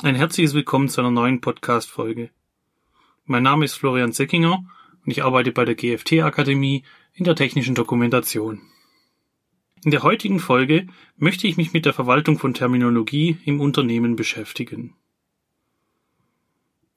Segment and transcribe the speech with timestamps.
[0.00, 2.30] Ein herzliches Willkommen zu einer neuen Podcast-Folge.
[3.24, 4.64] Mein Name ist Florian Seckinger
[5.04, 6.84] und ich arbeite bei der GFT Akademie
[7.14, 8.60] in der technischen Dokumentation.
[9.84, 14.94] In der heutigen Folge möchte ich mich mit der Verwaltung von Terminologie im Unternehmen beschäftigen.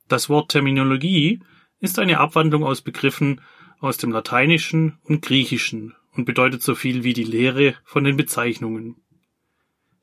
[0.07, 1.39] Das Wort Terminologie
[1.79, 3.41] ist eine Abwandlung aus Begriffen
[3.79, 8.97] aus dem Lateinischen und Griechischen und bedeutet so viel wie die Lehre von den Bezeichnungen.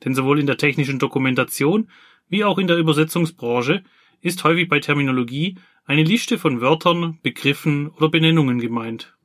[0.05, 1.89] Denn sowohl in der technischen Dokumentation
[2.29, 3.85] wie auch in der Übersetzungsbranche
[4.21, 9.17] ist häufig bei Terminologie eine Liste von Wörtern, Begriffen oder Benennungen gemeint.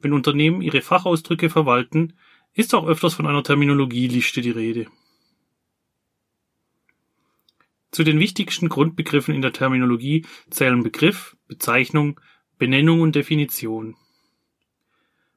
[0.00, 2.14] Wenn Unternehmen ihre Fachausdrücke verwalten,
[2.52, 4.86] ist auch öfters von einer Terminologieliste die Rede.
[7.90, 12.20] Zu den wichtigsten Grundbegriffen in der Terminologie zählen Begriff, Bezeichnung,
[12.58, 13.96] Benennung und Definition.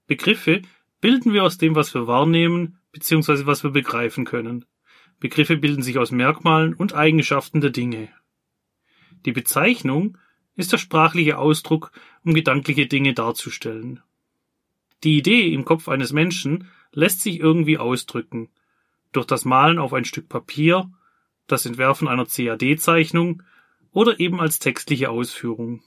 [0.08, 0.64] Begriffe
[1.02, 3.46] bilden wir aus dem, was wir wahrnehmen bzw.
[3.46, 4.66] was wir begreifen können.
[5.20, 8.10] Begriffe bilden sich aus Merkmalen und Eigenschaften der Dinge.
[9.26, 10.18] Die Bezeichnung
[10.56, 11.92] ist der sprachliche Ausdruck,
[12.24, 14.02] um gedankliche Dinge darzustellen.
[15.04, 18.50] Die Idee im Kopf eines Menschen lässt sich irgendwie ausdrücken.
[19.12, 20.92] Durch das Malen auf ein Stück Papier,
[21.46, 23.44] das Entwerfen einer CAD-Zeichnung
[23.92, 25.84] oder eben als textliche Ausführung.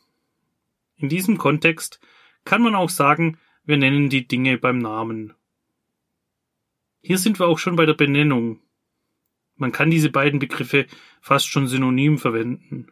[0.97, 2.00] In diesem Kontext
[2.44, 5.34] kann man auch sagen, wir nennen die Dinge beim Namen.
[7.03, 8.61] Hier sind wir auch schon bei der Benennung.
[9.61, 10.86] Man kann diese beiden Begriffe
[11.20, 12.86] fast schon synonym verwenden.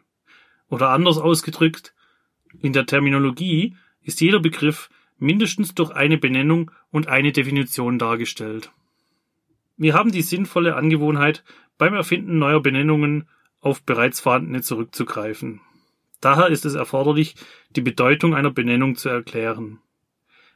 [0.69, 1.95] Oder anders ausgedrückt,
[2.61, 8.71] in der Terminologie ist jeder Begriff mindestens durch eine Benennung und eine Definition dargestellt.
[9.77, 11.43] Wir haben die sinnvolle Angewohnheit,
[11.79, 13.27] beim Erfinden neuer Benennungen
[13.61, 15.61] auf bereits vorhandene zurückzugreifen.
[16.21, 17.33] Daher ist es erforderlich,
[17.71, 19.79] die Bedeutung einer Benennung zu erklären.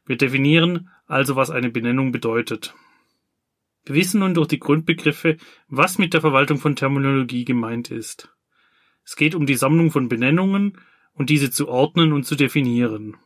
[0.06, 2.76] Wir definieren also, was eine Benennung bedeutet.
[3.86, 8.30] Wir wissen nun durch die Grundbegriffe, was mit der Verwaltung von Terminologie gemeint ist.
[9.04, 10.78] Es geht um die Sammlung von Benennungen
[11.14, 13.18] und diese zu ordnen und zu definieren.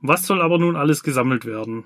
[0.00, 1.84] Was soll aber nun alles gesammelt werden?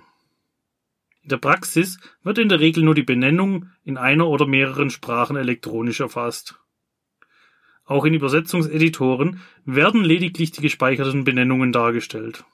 [1.22, 5.36] In der Praxis wird in der Regel nur die Benennung in einer oder mehreren Sprachen
[5.36, 6.60] elektronisch erfasst.
[7.84, 12.44] Auch in Übersetzungseditoren werden lediglich die gespeicherten Benennungen dargestellt.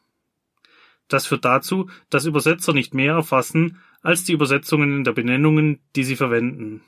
[1.09, 6.15] Das führt dazu, dass Übersetzer nicht mehr erfassen als die Übersetzungen der Benennungen, die sie
[6.15, 6.83] verwenden.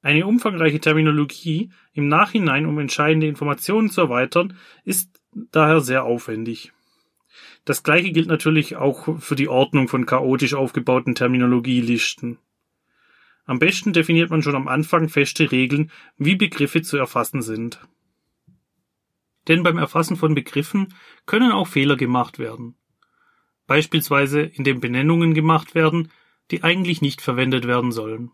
[0.00, 5.20] Eine umfangreiche Terminologie im Nachhinein, um entscheidende Informationen zu erweitern, ist
[5.52, 6.72] daher sehr aufwendig.
[7.66, 12.38] Das gleiche gilt natürlich auch für die Ordnung von chaotisch aufgebauten Terminologielisten.
[13.44, 17.86] Am besten definiert man schon am Anfang feste Regeln, wie Begriffe zu erfassen sind.
[19.46, 20.94] Denn beim Erfassen von Begriffen
[21.26, 22.76] können auch Fehler gemacht werden.
[23.70, 26.10] Beispielsweise indem Benennungen gemacht werden,
[26.50, 28.32] die eigentlich nicht verwendet werden sollen.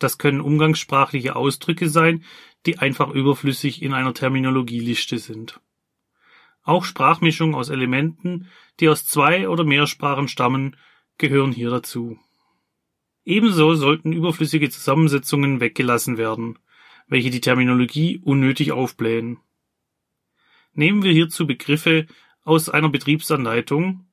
[0.00, 2.24] Das können umgangssprachliche Ausdrücke sein,
[2.66, 5.60] die einfach überflüssig in einer Terminologieliste sind.
[6.64, 8.48] Auch Sprachmischungen aus Elementen,
[8.80, 10.74] die aus zwei oder mehr Sprachen stammen,
[11.18, 12.18] gehören hier dazu.
[13.24, 16.58] Ebenso sollten überflüssige Zusammensetzungen weggelassen werden,
[17.06, 19.38] welche die Terminologie unnötig aufblähen.
[20.72, 22.08] Nehmen wir hierzu Begriffe
[22.42, 24.08] aus einer Betriebsanleitung,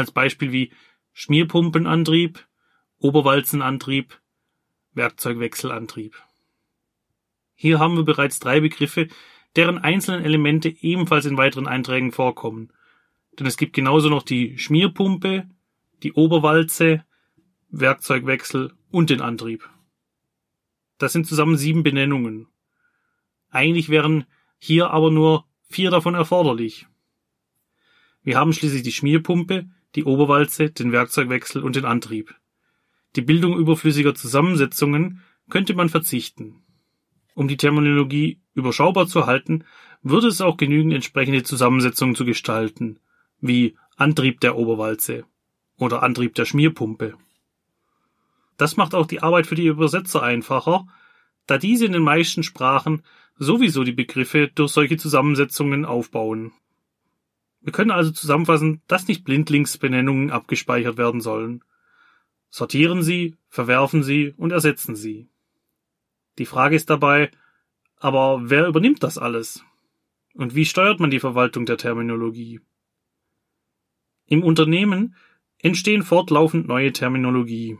[0.00, 0.72] als Beispiel wie
[1.12, 2.46] Schmierpumpenantrieb,
[2.98, 4.20] Oberwalzenantrieb,
[4.94, 6.16] Werkzeugwechselantrieb.
[7.54, 9.08] Hier haben wir bereits drei Begriffe,
[9.56, 12.72] deren einzelnen Elemente ebenfalls in weiteren Einträgen vorkommen.
[13.38, 15.48] Denn es gibt genauso noch die Schmierpumpe,
[16.02, 17.04] die Oberwalze,
[17.68, 19.68] Werkzeugwechsel und den Antrieb.
[20.98, 22.48] Das sind zusammen sieben Benennungen.
[23.50, 24.26] Eigentlich wären
[24.58, 26.86] hier aber nur vier davon erforderlich.
[28.22, 32.34] Wir haben schließlich die Schmierpumpe, die Oberwalze, den Werkzeugwechsel und den Antrieb.
[33.16, 36.62] Die Bildung überflüssiger Zusammensetzungen könnte man verzichten.
[37.34, 39.64] Um die Terminologie überschaubar zu halten,
[40.02, 42.98] würde es auch genügen, entsprechende Zusammensetzungen zu gestalten,
[43.40, 45.24] wie Antrieb der Oberwalze
[45.76, 47.14] oder Antrieb der Schmierpumpe.
[48.56, 50.86] Das macht auch die Arbeit für die Übersetzer einfacher,
[51.46, 53.02] da diese in den meisten Sprachen
[53.38, 56.52] sowieso die Begriffe durch solche Zusammensetzungen aufbauen.
[57.60, 61.62] Wir können also zusammenfassen, dass nicht blindlings Benennungen abgespeichert werden sollen.
[62.48, 65.28] Sortieren Sie, verwerfen Sie und ersetzen Sie.
[66.38, 67.30] Die Frage ist dabei,
[67.96, 69.62] aber wer übernimmt das alles?
[70.34, 72.60] Und wie steuert man die Verwaltung der Terminologie?
[74.26, 75.14] Im Unternehmen
[75.58, 77.78] entstehen fortlaufend neue Terminologie.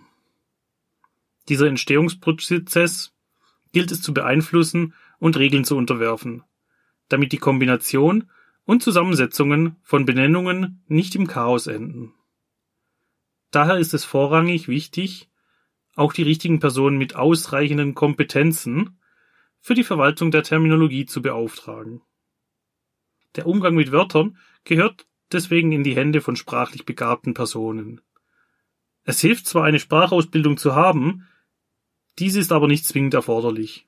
[1.49, 3.15] Dieser Entstehungsprozess
[3.73, 6.43] gilt es zu beeinflussen und Regeln zu unterwerfen,
[7.09, 8.31] damit die Kombination
[8.65, 12.15] und Zusammensetzungen von Benennungen nicht im Chaos enden.
[13.51, 15.29] Daher ist es vorrangig wichtig,
[15.97, 19.01] auch die richtigen Personen mit ausreichenden Kompetenzen
[19.61, 22.01] für die Verwaltung der Terminologie zu beauftragen.
[23.37, 28.01] Der Umgang mit Wörtern gehört deswegen in die Hände von sprachlich begabten Personen.
[29.05, 31.27] Es hilft zwar eine Sprachausbildung zu haben,
[32.19, 33.87] dies ist aber nicht zwingend erforderlich.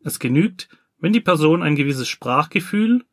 [0.00, 3.04] Es genügt, wenn die Person ein gewisses Sprachgefühl,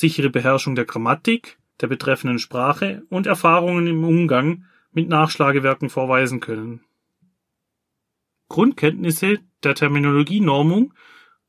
[0.00, 6.80] sichere Beherrschung der Grammatik, der betreffenden Sprache und Erfahrungen im Umgang mit Nachschlagewerken vorweisen können.
[8.48, 10.94] Grundkenntnisse der Terminologienormung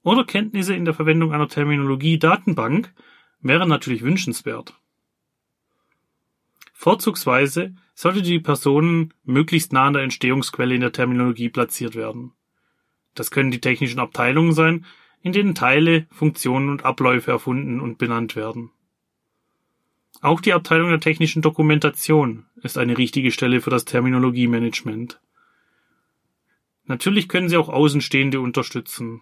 [0.03, 2.93] oder Kenntnisse in der Verwendung einer Terminologie-Datenbank
[3.39, 4.75] wären natürlich wünschenswert.
[6.73, 12.33] Vorzugsweise sollte die Person möglichst nah an der Entstehungsquelle in der Terminologie platziert werden.
[13.13, 14.85] Das können die technischen Abteilungen sein,
[15.23, 18.71] in denen Teile, Funktionen und Abläufe erfunden und benannt werden.
[20.21, 25.19] Auch die Abteilung der technischen Dokumentation ist eine richtige Stelle für das Terminologiemanagement.
[26.85, 29.21] Natürlich können sie auch Außenstehende unterstützen.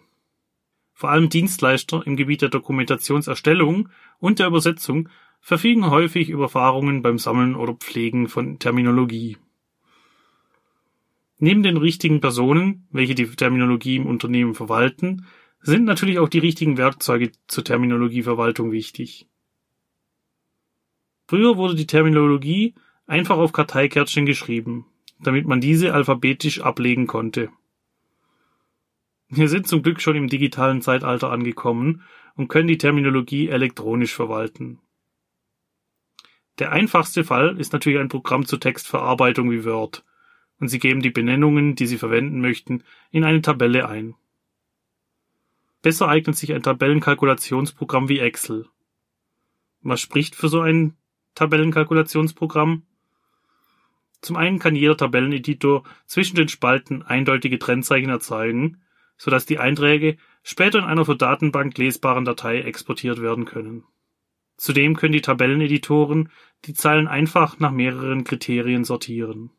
[0.93, 5.07] Vor allem Dienstleister im Gebiet der Dokumentationserstellung und der Übersetzung
[5.39, 9.37] verfügen häufig über Erfahrungen beim Sammeln oder Pflegen von Terminologie.
[11.37, 15.25] Neben den richtigen Personen, welche die Terminologie im Unternehmen verwalten,
[15.61, 19.27] sind natürlich auch die richtigen Werkzeuge zur Terminologieverwaltung wichtig.
[21.27, 22.75] Früher wurde die Terminologie
[23.05, 24.85] einfach auf Karteikärtchen geschrieben,
[25.19, 27.49] damit man diese alphabetisch ablegen konnte.
[29.27, 32.03] Wir sind zum Glück schon im digitalen Zeitalter angekommen
[32.35, 34.79] und können die Terminologie elektronisch verwalten.
[36.57, 40.03] Der einfachste Fall ist natürlich ein Programm zur Textverarbeitung wie Word,
[40.59, 44.15] und Sie geben die Benennungen, die Sie verwenden möchten, in eine Tabelle ein.
[45.81, 48.67] Besser eignet sich ein Tabellenkalkulationsprogramm wie Excel.
[49.81, 50.97] Was spricht für so ein
[51.35, 52.83] Tabellenkalkulationsprogramm?
[54.21, 58.81] Zum einen kann jeder Tabelleneditor zwischen den Spalten eindeutige Trennzeichen erzeugen,
[59.17, 63.85] sodass die Einträge später in einer für Datenbank lesbaren Datei exportiert werden können.
[64.57, 66.29] Zudem können die Tabelleneditoren
[66.65, 69.51] die Zeilen einfach nach mehreren Kriterien sortieren.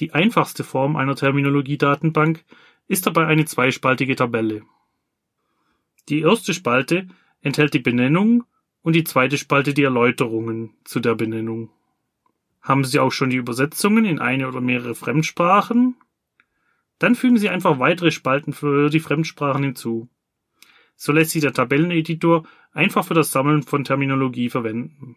[0.00, 2.44] Die einfachste Form einer Terminologiedatenbank
[2.88, 4.62] ist dabei eine zweispaltige Tabelle.
[6.08, 7.08] Die erste Spalte
[7.40, 8.44] enthält die Benennung
[8.82, 11.70] und die zweite Spalte die Erläuterungen zu der Benennung.
[12.60, 15.96] Haben Sie auch schon die Übersetzungen in eine oder mehrere Fremdsprachen?
[16.98, 20.08] Dann fügen Sie einfach weitere Spalten für die Fremdsprachen hinzu.
[20.96, 25.16] So lässt sich der Tabelleneditor einfach für das Sammeln von Terminologie verwenden.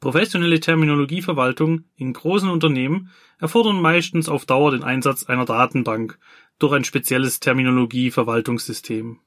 [0.00, 6.18] Professionelle Terminologieverwaltung in großen Unternehmen erfordern meistens auf Dauer den Einsatz einer Datenbank
[6.58, 9.20] durch ein spezielles Terminologieverwaltungssystem.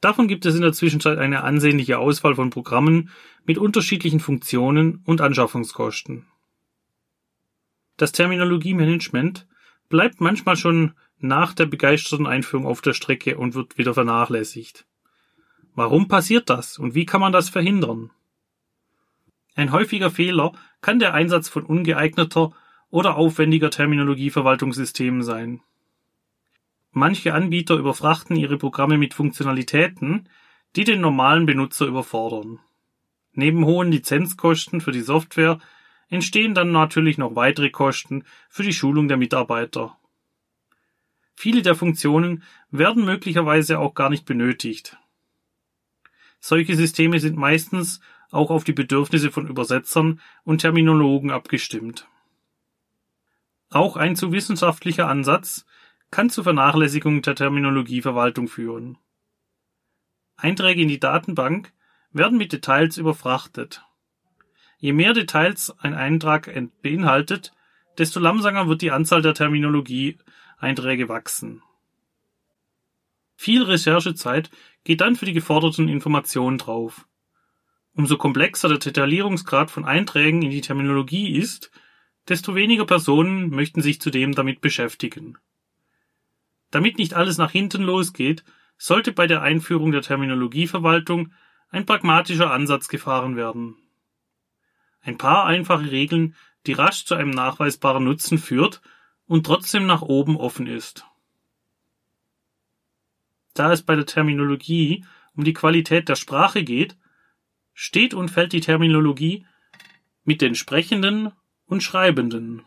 [0.00, 3.08] Davon gibt es in der Zwischenzeit eine ansehnliche Auswahl von Programmen
[3.46, 6.26] mit unterschiedlichen Funktionen und Anschaffungskosten.
[7.96, 9.46] Das Terminologiemanagement
[9.88, 14.86] bleibt manchmal schon nach der begeisterten Einführung auf der Strecke und wird wieder vernachlässigt.
[15.74, 18.10] Warum passiert das und wie kann man das verhindern?
[19.54, 22.52] Ein häufiger Fehler kann der Einsatz von ungeeigneter
[22.90, 25.60] oder aufwendiger Terminologieverwaltungssystemen sein.
[26.90, 30.28] Manche Anbieter überfrachten ihre Programme mit Funktionalitäten,
[30.76, 32.60] die den normalen Benutzer überfordern.
[33.32, 35.58] Neben hohen Lizenzkosten für die Software
[36.08, 39.96] entstehen dann natürlich noch weitere Kosten für die Schulung der Mitarbeiter.
[41.34, 44.96] Viele der Funktionen werden möglicherweise auch gar nicht benötigt.
[46.38, 48.00] Solche Systeme sind meistens
[48.34, 52.08] auch auf die Bedürfnisse von Übersetzern und Terminologen abgestimmt.
[53.70, 55.66] Auch ein zu wissenschaftlicher Ansatz
[56.10, 58.98] kann zu Vernachlässigung der Terminologieverwaltung führen.
[60.36, 61.72] Einträge in die Datenbank
[62.12, 63.84] werden mit Details überfrachtet.
[64.78, 67.52] Je mehr Details ein Eintrag beinhaltet,
[67.98, 71.62] desto langsamer wird die Anzahl der Terminologie-Einträge wachsen.
[73.36, 74.50] Viel Recherchezeit
[74.84, 77.06] geht dann für die geforderten Informationen drauf.
[77.94, 81.70] Umso komplexer der Detaillierungsgrad von Einträgen in die Terminologie ist,
[82.28, 85.38] desto weniger Personen möchten sich zudem damit beschäftigen.
[86.70, 88.44] Damit nicht alles nach hinten losgeht,
[88.76, 91.32] sollte bei der Einführung der Terminologieverwaltung
[91.68, 93.76] ein pragmatischer Ansatz gefahren werden.
[95.00, 96.34] Ein paar einfache Regeln,
[96.66, 98.80] die rasch zu einem nachweisbaren Nutzen führt
[99.26, 101.04] und trotzdem nach oben offen ist.
[103.52, 105.04] Da es bei der Terminologie
[105.36, 106.96] um die Qualität der Sprache geht,
[107.74, 109.44] steht und fällt die Terminologie
[110.24, 111.32] mit den Sprechenden
[111.66, 112.62] und Schreibenden.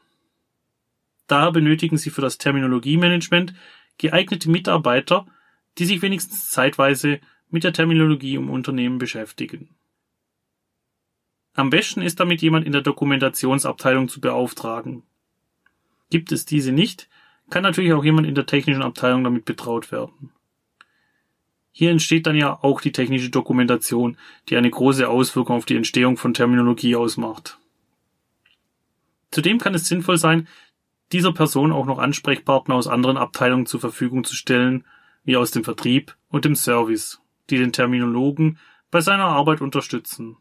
[1.25, 3.53] Da benötigen Sie für das Terminologiemanagement
[3.97, 5.25] geeignete Mitarbeiter,
[5.77, 9.75] die sich wenigstens zeitweise mit der Terminologie im Unternehmen beschäftigen.
[11.53, 15.03] Am besten ist damit jemand in der Dokumentationsabteilung zu beauftragen.
[16.09, 17.09] Gibt es diese nicht,
[17.49, 20.31] kann natürlich auch jemand in der technischen Abteilung damit betraut werden.
[21.79, 24.17] Hier entsteht dann ja auch die technische Dokumentation,
[24.49, 27.59] die eine große Auswirkung auf die Entstehung von Terminologie ausmacht.
[29.29, 30.47] Zudem kann es sinnvoll sein,
[31.11, 34.85] dieser Person auch noch Ansprechpartner aus anderen Abteilungen zur Verfügung zu stellen,
[35.23, 38.57] wie aus dem Vertrieb und dem Service, die den Terminologen
[38.89, 40.35] bei seiner Arbeit unterstützen.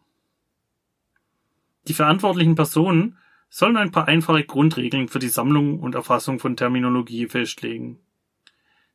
[1.86, 3.18] Die verantwortlichen Personen
[3.50, 7.98] sollen ein paar einfache Grundregeln für die Sammlung und Erfassung von Terminologie festlegen.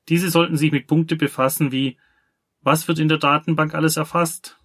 [0.09, 1.97] Diese sollten sich mit Punkte befassen wie
[2.61, 4.57] was wird in der Datenbank alles erfasst?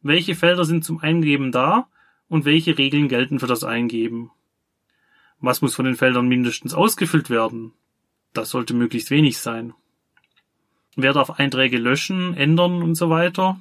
[0.00, 1.88] Welche Felder sind zum Eingeben da
[2.28, 4.30] und welche Regeln gelten für das Eingeben?
[5.40, 7.72] Was muss von den Feldern mindestens ausgefüllt werden?
[8.32, 9.74] Das sollte möglichst wenig sein.
[10.96, 13.60] Wer darf Einträge löschen, ändern und so weiter?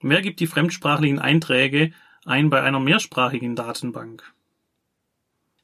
[0.00, 1.92] Wer gibt die fremdsprachlichen Einträge
[2.24, 4.32] ein bei einer mehrsprachigen Datenbank?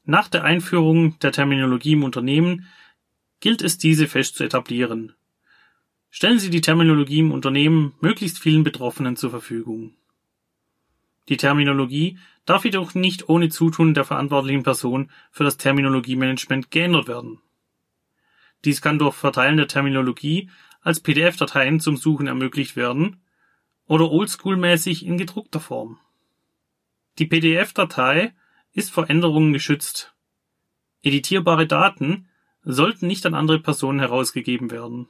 [0.05, 2.67] Nach der Einführung der Terminologie im Unternehmen
[3.39, 5.13] gilt es, diese fest zu etablieren.
[6.15, 9.95] Stellen Sie die Terminologie im Unternehmen möglichst vielen Betroffenen zur Verfügung.
[11.27, 17.41] Die Terminologie darf jedoch nicht ohne Zutun der verantwortlichen Person für das Terminologiemanagement geändert werden.
[18.63, 20.51] Dies kann durch Verteilen der Terminologie
[20.81, 23.19] als PDF-Dateien zum Suchen ermöglicht werden
[23.87, 25.97] oder oldschool-mäßig in gedruckter Form.
[27.17, 28.35] Die PDF-Datei
[28.71, 30.13] ist vor Änderungen geschützt.
[31.01, 32.27] Editierbare Daten
[32.61, 35.07] sollten nicht an andere Personen herausgegeben werden.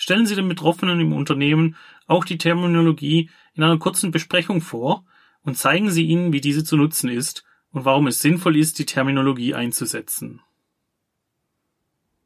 [0.00, 1.76] Stellen Sie den Betroffenen im Unternehmen
[2.06, 5.04] auch die Terminologie in einer kurzen Besprechung vor
[5.42, 8.86] und zeigen Sie ihnen, wie diese zu nutzen ist und warum es sinnvoll ist, die
[8.86, 10.40] Terminologie einzusetzen.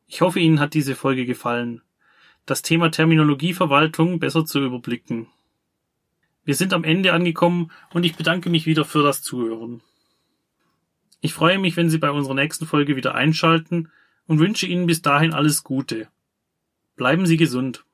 [0.06, 1.80] Ich hoffe, Ihnen hat diese Folge gefallen.
[2.44, 5.28] Das Thema Terminologieverwaltung besser zu überblicken.
[6.44, 9.80] Wir sind am Ende angekommen und ich bedanke mich wieder für das Zuhören.
[11.22, 13.90] Ich freue mich, wenn Sie bei unserer nächsten Folge wieder einschalten
[14.26, 16.08] und wünsche Ihnen bis dahin alles Gute.
[16.96, 17.84] Bleiben Sie gesund.